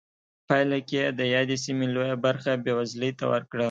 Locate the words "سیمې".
1.65-1.87